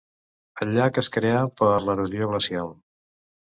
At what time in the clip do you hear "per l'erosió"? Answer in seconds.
1.61-2.33